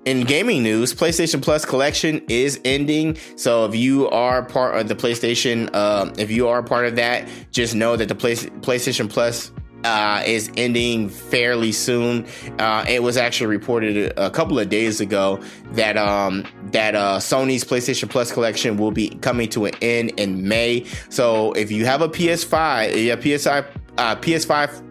[0.09, 3.15] in gaming news, PlayStation Plus collection is ending.
[3.35, 7.29] So if you are part of the PlayStation, uh, if you are part of that,
[7.51, 9.51] just know that the Play- PlayStation Plus
[9.83, 12.25] uh, is ending fairly soon.
[12.57, 15.39] Uh, it was actually reported a couple of days ago
[15.73, 20.47] that um, that uh, Sony's PlayStation Plus collection will be coming to an end in
[20.47, 20.87] May.
[21.09, 23.65] So if you have a PS5, yeah, PS5,
[23.99, 24.89] uh, PS5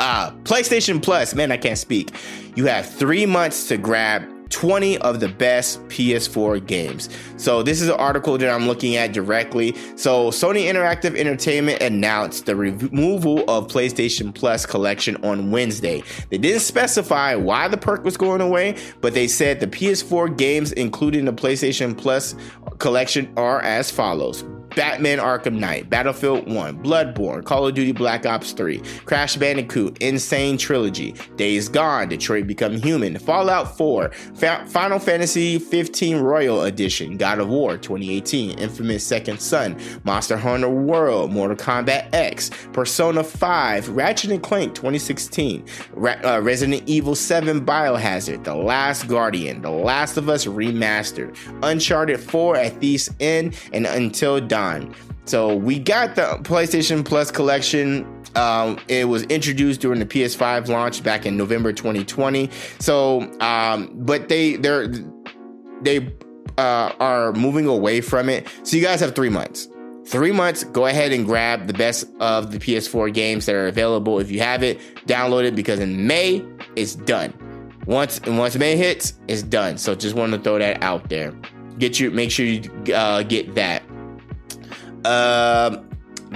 [0.00, 2.10] uh, PlayStation Plus, man, I can't speak.
[2.56, 7.08] You have three months to grab 20 of the best PS4 games.
[7.36, 9.76] So this is an article that I'm looking at directly.
[9.96, 16.02] So Sony Interactive Entertainment announced the removal of PlayStation Plus collection on Wednesday.
[16.30, 20.72] They didn't specify why the perk was going away, but they said the PS4 games
[20.72, 22.34] included in the PlayStation Plus
[22.78, 24.44] collection are as follows.
[24.76, 30.18] Batman Arkham Knight, Battlefield 1, Bloodborne, Call of Duty Black Ops 3, Crash Bandicoot, N.
[30.18, 37.16] Sane Trilogy, Days Gone, Detroit Become Human, Fallout 4, Fa- Final Fantasy 15 Royal Edition,
[37.16, 43.88] God of War 2018, Infamous Second Son, Monster Hunter World, Mortal Kombat X, Persona 5,
[43.88, 50.16] Ratchet and Clank 2016, Ra- uh, Resident Evil 7 Biohazard, The Last Guardian, The Last
[50.16, 54.59] of Us Remastered, Uncharted 4 at Thief's End, and Until Dawn
[55.24, 58.04] So we got the PlayStation Plus collection.
[58.34, 62.50] Um, it was introduced during the PS5 launch back in November 2020.
[62.78, 64.88] So, um, but they they're
[65.82, 66.12] they
[66.58, 68.48] uh, are moving away from it.
[68.64, 69.68] So you guys have three months.
[70.06, 70.64] Three months.
[70.64, 74.18] Go ahead and grab the best of the PS4 games that are available.
[74.18, 76.44] If you have it, download it because in May
[76.74, 77.32] it's done.
[77.86, 79.78] Once once May hits, it's done.
[79.78, 81.32] So just want to throw that out there.
[81.78, 83.82] Get you make sure you uh, get that.
[85.04, 85.82] Uh,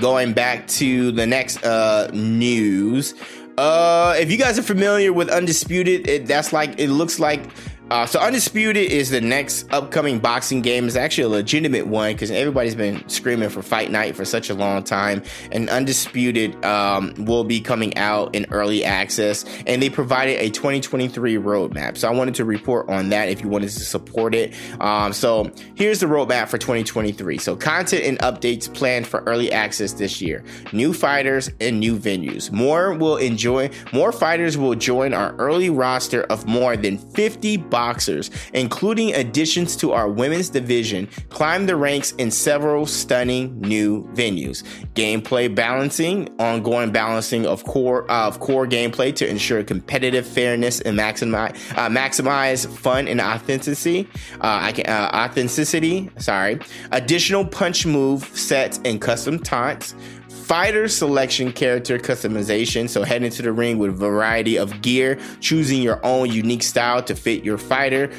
[0.00, 3.14] going back to the next uh, news.
[3.56, 7.48] Uh, if you guys are familiar with Undisputed, it, that's like it looks like
[7.90, 10.86] uh, so Undisputed is the next upcoming boxing game.
[10.86, 14.54] It's actually a legitimate one because everybody's been screaming for Fight Night for such a
[14.54, 15.22] long time.
[15.52, 21.36] And Undisputed um, will be coming out in early access, and they provided a 2023
[21.36, 21.98] roadmap.
[21.98, 24.54] So I wanted to report on that if you wanted to support it.
[24.80, 27.36] Um, so here's the roadmap for 2023.
[27.36, 30.42] So content and updates planned for early access this year.
[30.72, 32.50] New fighters and new venues.
[32.50, 33.70] More will enjoy.
[33.92, 39.90] More fighters will join our early roster of more than 50 boxers, including additions to
[39.90, 44.62] our women's division, climbed the ranks in several stunning new venues.
[44.94, 50.96] Gameplay balancing, ongoing balancing of core uh, of core gameplay to ensure competitive fairness and
[50.96, 54.08] maximize uh, maximize fun and authenticity.
[54.40, 56.08] Uh, can uh, authenticity.
[56.18, 56.60] Sorry,
[56.92, 59.96] additional punch move sets and custom taunts
[60.44, 62.88] fighter selection character customization.
[62.88, 67.02] So head into the ring with a variety of gear, choosing your own unique style
[67.04, 68.10] to fit your fighter.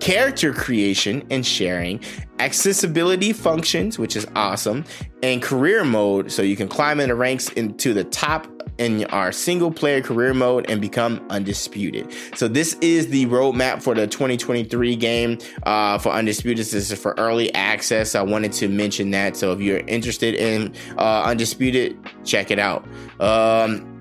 [0.00, 2.00] Character creation and sharing,
[2.38, 4.84] accessibility functions, which is awesome,
[5.22, 8.46] and career mode, so you can climb in the ranks into the top
[8.78, 12.12] in our single player career mode and become undisputed.
[12.34, 16.66] So this is the roadmap for the 2023 game uh, for undisputed.
[16.66, 18.14] This is for early access.
[18.14, 19.36] I wanted to mention that.
[19.36, 22.86] So if you're interested in uh, undisputed, check it out.
[23.20, 23.98] Um,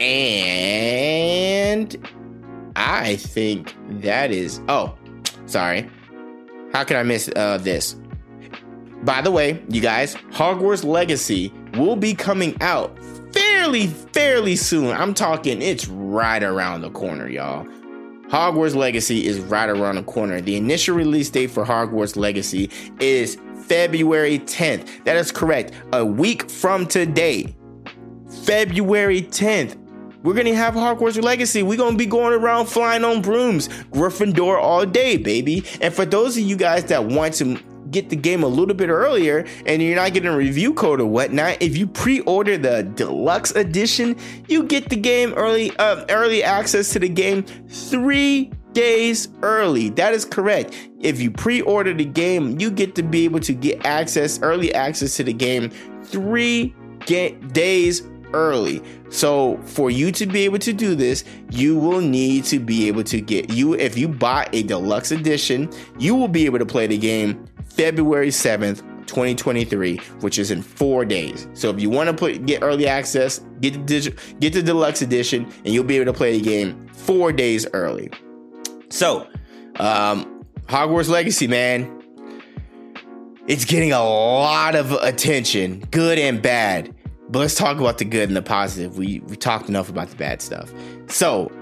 [0.00, 1.96] and
[2.76, 4.60] I think that is.
[4.68, 4.96] Oh,
[5.46, 5.88] sorry.
[6.72, 7.96] How can I miss uh, this?
[9.02, 12.98] By the way, you guys, Hogwarts Legacy will be coming out
[13.66, 14.90] fairly, fairly soon.
[14.92, 17.66] I'm talking it's right around the corner, y'all.
[18.28, 20.40] Hogwarts Legacy is right around the corner.
[20.40, 25.04] The initial release date for Hogwarts Legacy is February 10th.
[25.04, 25.72] That is correct.
[25.92, 27.56] A week from today.
[28.44, 29.76] February 10th.
[30.22, 31.64] We're gonna have Hogwarts Legacy.
[31.64, 35.64] We're gonna be going around flying on brooms, Gryffindor all day, baby.
[35.80, 37.58] And for those of you guys that want to
[37.96, 41.06] get the game a little bit earlier and you're not getting a review code or
[41.06, 44.14] whatnot, if you pre-order the deluxe edition,
[44.48, 49.88] you get the game early, uh, early access to the game three days early.
[49.88, 50.76] That is correct.
[51.00, 55.16] If you pre-order the game, you get to be able to get access, early access
[55.16, 55.70] to the game
[56.04, 56.74] three
[57.06, 58.02] days
[58.34, 58.82] early.
[59.08, 63.04] So for you to be able to do this, you will need to be able
[63.04, 66.86] to get you if you buy a deluxe edition, you will be able to play
[66.86, 71.46] the game February 7th, 2023, which is in 4 days.
[71.52, 75.44] So if you want to put get early access, get the get the deluxe edition
[75.64, 78.10] and you'll be able to play the game 4 days early.
[78.88, 79.28] So,
[79.78, 80.32] um
[80.66, 82.02] Hogwarts Legacy, man,
[83.46, 86.92] it's getting a lot of attention, good and bad.
[87.28, 88.98] But let's talk about the good and the positive.
[88.98, 90.72] We we talked enough about the bad stuff.
[91.08, 91.52] So,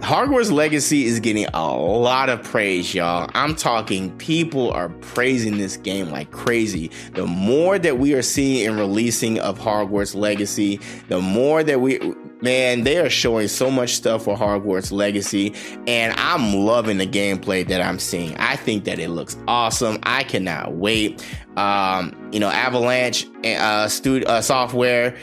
[0.00, 3.30] Hogwarts Legacy is getting a lot of praise, y'all.
[3.34, 6.90] I'm talking people are praising this game like crazy.
[7.12, 11.98] The more that we are seeing and releasing of Hogwarts Legacy, the more that we
[12.40, 15.54] man, they are showing so much stuff for Hogwarts Legacy,
[15.86, 18.34] and I'm loving the gameplay that I'm seeing.
[18.38, 19.98] I think that it looks awesome.
[20.04, 21.24] I cannot wait.
[21.56, 25.16] Um, you know, Avalanche uh, uh, software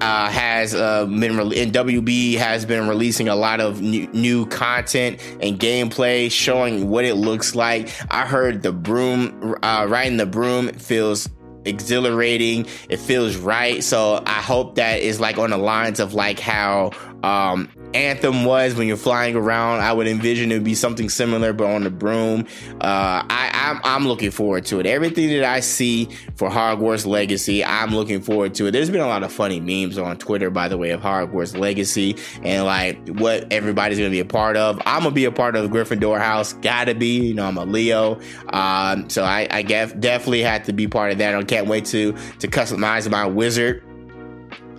[0.00, 4.46] uh, has uh, been re- and WB has been releasing a lot of new, new,
[4.46, 7.90] content and gameplay showing what it looks like.
[8.10, 11.28] I heard the broom uh, riding the broom feels
[11.64, 12.66] exhilarating.
[12.88, 13.82] It feels right.
[13.82, 18.74] So I hope that is like on the lines of like how um, Anthem was
[18.74, 19.80] when you're flying around.
[19.80, 22.46] I would envision it would be something similar, but on the broom.
[22.80, 24.86] Uh, I, I'm, I'm looking forward to it.
[24.86, 28.72] Everything that I see for Hogwarts Legacy, I'm looking forward to it.
[28.72, 32.16] There's been a lot of funny memes on Twitter, by the way, of Hogwarts Legacy
[32.42, 34.80] and like what everybody's gonna be a part of.
[34.86, 36.52] I'm gonna be a part of the Gryffindor house.
[36.54, 40.86] Gotta be, you know, I'm a Leo, um, so I, I definitely had to be
[40.86, 41.34] part of that.
[41.34, 43.82] I can't wait to to customize my wizard.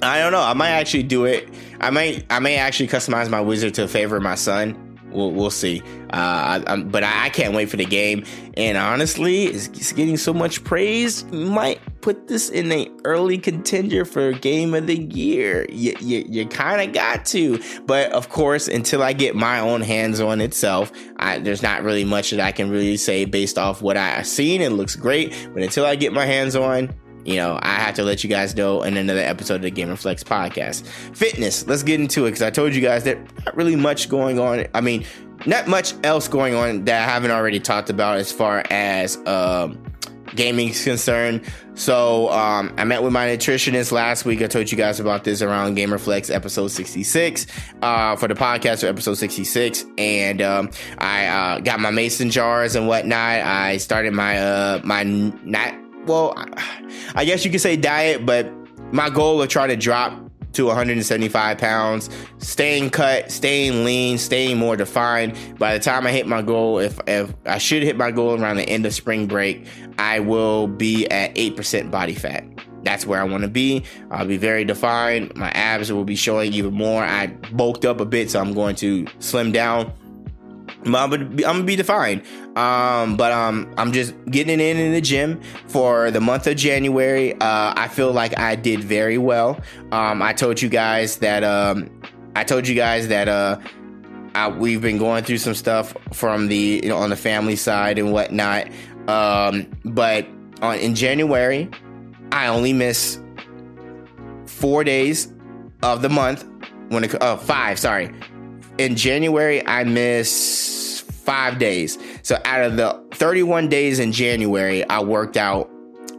[0.02, 0.42] I don't know.
[0.42, 1.50] I might actually do it.
[1.80, 4.84] I may I may actually customize my wizard to favor my son.
[5.12, 5.82] We'll, we'll see.
[6.12, 8.26] Uh, I, but I, I, can't wait for the game.
[8.56, 11.24] And honestly, it's, it's getting so much praise.
[11.32, 15.66] Might put this in a early contender for game of the year.
[15.70, 17.62] You, you, you kind of got to.
[17.86, 22.06] But of course, until I get my own hands on itself, I, there's not really
[22.06, 24.62] much that I can really say based off what I've seen.
[24.62, 25.34] It looks great.
[25.54, 26.94] But until I get my hands on,
[27.28, 30.24] you know, I have to let you guys know in another episode of the Gamerflex
[30.24, 30.88] podcast.
[31.14, 34.40] Fitness, let's get into it because I told you guys that not really much going
[34.40, 34.66] on.
[34.74, 35.04] I mean,
[35.46, 39.84] not much else going on that I haven't already talked about as far as um,
[40.36, 41.42] gaming is concerned.
[41.74, 44.42] So um, I met with my nutritionist last week.
[44.42, 47.46] I told you guys about this around Gamerflex episode 66
[47.82, 52.76] uh, for the podcast for episode 66, and um, I uh, got my mason jars
[52.76, 53.42] and whatnot.
[53.42, 55.74] I started my uh, my not
[56.08, 56.34] well,
[57.16, 58.52] I guess you could say diet, but
[58.94, 60.14] my goal of trying to drop
[60.54, 65.38] to 175 pounds, staying cut, staying lean, staying more defined.
[65.60, 68.58] By the time I hit my goal, if, if I should hit my goal around
[68.58, 69.68] the end of spring break,
[70.00, 72.44] I will be at 8% body fat.
[72.84, 73.84] That's where I want to be.
[74.10, 75.36] I'll be very defined.
[75.36, 77.04] My abs will be showing even more.
[77.04, 79.92] I bulked up a bit, so I'm going to slim down
[80.96, 82.24] I'm gonna be, defined.
[82.56, 87.34] Um, but um, I'm just getting in in the gym for the month of January.
[87.34, 89.60] Uh, I feel like I did very well.
[89.92, 91.90] Um, I told you guys that um,
[92.36, 93.60] I told you guys that uh,
[94.36, 97.98] I, we've been going through some stuff from the you know on the family side
[97.98, 98.68] and whatnot.
[99.08, 100.28] Um, but
[100.62, 101.70] on in January,
[102.32, 103.20] I only miss
[104.46, 105.32] four days
[105.84, 106.46] of the month
[106.90, 108.12] when it uh five sorry
[108.78, 111.98] in January, I miss five days.
[112.24, 115.70] So out of the 31 days in January, I worked out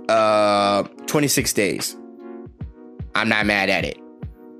[0.08, 1.96] uh 26 days.
[3.14, 3.98] I'm not mad at it.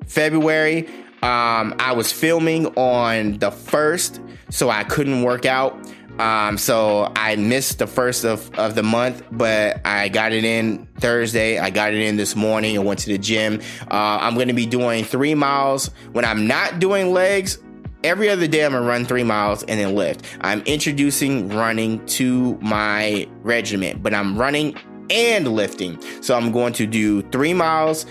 [0.06, 0.88] February,
[1.22, 4.20] um, I was filming on the first,
[4.50, 5.78] so I couldn't work out.
[6.18, 10.86] Um, so I missed the first of, of the month, but I got it in
[10.98, 11.58] Thursday.
[11.58, 12.76] I got it in this morning.
[12.76, 13.60] I went to the gym.
[13.82, 15.90] Uh, I'm going to be doing three miles.
[16.12, 17.58] When I'm not doing legs,
[18.04, 20.24] every other day I'm gonna run three miles and then lift.
[20.40, 24.76] I'm introducing running to my regiment, but I'm running
[25.10, 26.00] and lifting.
[26.22, 28.06] So I'm going to do three miles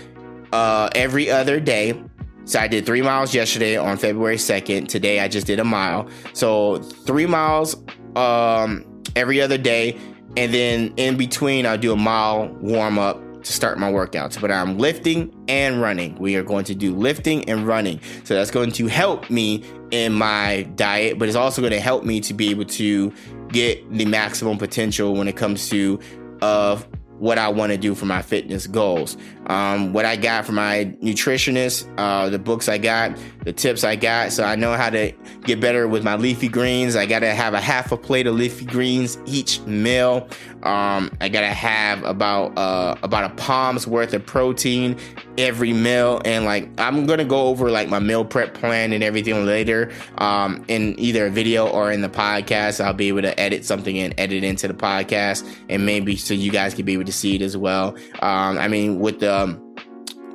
[0.52, 2.00] uh, every other day.
[2.44, 4.88] So I did three miles yesterday on February 2nd.
[4.88, 6.08] Today I just did a mile.
[6.32, 7.76] So three miles
[8.16, 9.98] um, every other day.
[10.36, 14.52] And then in between, I'll do a mile warm up to start my workouts, but
[14.52, 16.14] I'm lifting and running.
[16.16, 18.00] We are going to do lifting and running.
[18.24, 22.04] So that's going to help me in my diet, but it's also going to help
[22.04, 23.12] me to be able to
[23.48, 25.98] get the maximum potential when it comes to
[26.42, 26.86] of
[27.18, 29.16] what I want to do for my fitness goals.
[29.48, 33.96] Um, what I got from my nutritionist, uh, the books I got, the tips I
[33.96, 34.32] got.
[34.32, 35.12] So I know how to
[35.44, 36.96] get better with my leafy greens.
[36.96, 40.28] I got to have a half a plate of leafy greens each meal.
[40.62, 44.98] Um, I got to have about, uh, about a palm's worth of protein
[45.38, 46.20] every meal.
[46.24, 50.64] And like, I'm to go over like my meal prep plan and everything later, um,
[50.68, 52.84] in either a video or in the podcast.
[52.84, 56.50] I'll be able to edit something and edit into the podcast and maybe so you
[56.50, 57.96] guys can be able to see it as well.
[58.20, 59.74] Um, I mean, with the, Um,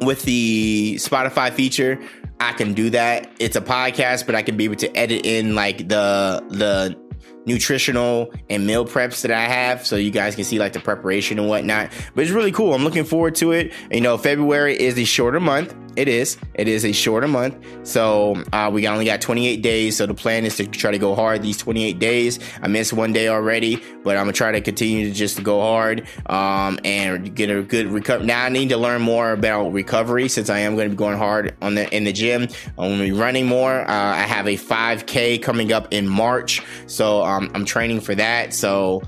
[0.01, 1.99] with the Spotify feature,
[2.39, 3.31] I can do that.
[3.39, 6.97] It's a podcast, but I can be able to edit in like the the
[7.45, 11.39] nutritional and meal preps that I have so you guys can see like the preparation
[11.39, 11.91] and whatnot.
[12.15, 12.73] But it's really cool.
[12.73, 13.73] I'm looking forward to it.
[13.91, 15.75] You know, February is the shorter month.
[15.95, 16.37] It is.
[16.55, 17.55] It is a shorter month.
[17.83, 19.97] So uh, we only got 28 days.
[19.97, 22.39] So the plan is to try to go hard these 28 days.
[22.61, 26.07] I missed one day already, but I'm gonna try to continue to just go hard
[26.27, 28.25] um, and get a good recovery.
[28.25, 31.55] Now I need to learn more about recovery since I am to be going hard
[31.61, 32.43] on the in the gym.
[32.77, 33.81] I'm gonna be running more.
[33.81, 38.53] Uh, I have a 5K coming up in March, so um, I'm training for that.
[38.53, 39.03] So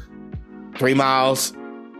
[0.77, 1.53] three miles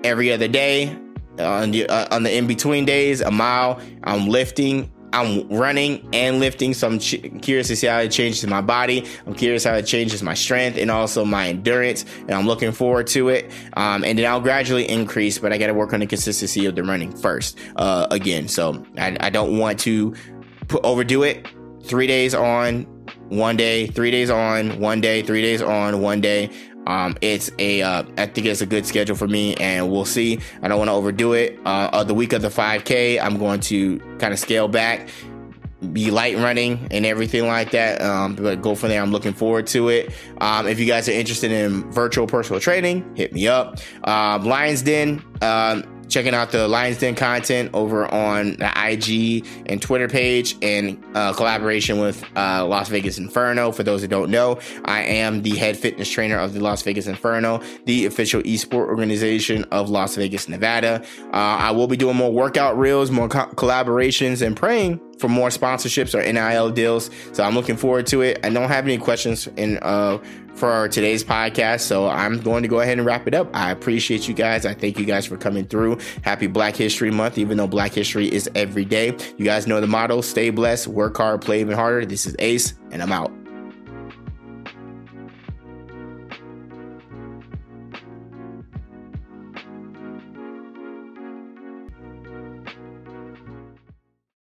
[0.04, 0.96] every other day
[1.40, 3.80] on the uh, on the in between days, a mile.
[4.04, 4.92] I'm lifting.
[5.14, 9.06] I'm running and lifting, so I'm ch- curious to see how it changes my body.
[9.26, 13.08] I'm curious how it changes my strength and also my endurance, and I'm looking forward
[13.08, 13.50] to it.
[13.78, 16.76] Um, and then I'll gradually increase, but I got to work on the consistency of
[16.76, 17.58] the running first.
[17.78, 20.14] Uh, again, so I, I don't want to
[20.68, 21.48] put, overdo it.
[21.84, 22.84] Three days on,
[23.30, 26.50] one day, three days on, one day, three days on, one day.
[26.86, 30.40] Um, it's a, uh, I think it's a good schedule for me, and we'll see.
[30.62, 31.60] I don't want to overdo it.
[31.66, 35.10] Uh, the week of the 5K, I'm going to kind of scale back,
[35.94, 38.02] be light running, and everything like that.
[38.02, 39.02] Um, but go from there.
[39.02, 40.14] I'm looking forward to it.
[40.40, 43.80] Um, if you guys are interested in virtual personal training, hit me up.
[44.04, 45.24] Um, Lions Den.
[45.42, 51.04] Um, checking out the Lions Den content over on the IG and Twitter page in
[51.14, 53.72] uh, collaboration with uh, Las Vegas Inferno.
[53.72, 57.08] For those who don't know, I am the head fitness trainer of the Las Vegas
[57.08, 61.04] Inferno, the official esport organization of Las Vegas, Nevada.
[61.34, 65.50] Uh, I will be doing more workout reels, more co- collaborations, and praying for more
[65.50, 67.10] sponsorships or NIL deals.
[67.34, 68.40] So I'm looking forward to it.
[68.44, 70.20] I don't have any questions in uh,
[70.56, 71.82] for today's podcast.
[71.82, 73.50] So I'm going to go ahead and wrap it up.
[73.56, 74.66] I appreciate you guys.
[74.66, 76.00] I thank you guys for coming through.
[76.24, 79.16] Happy Black History Month, even though Black History is every day.
[79.38, 82.06] You guys know the motto stay blessed, work hard, play even harder.
[82.06, 83.45] This is Ace, and I'm out.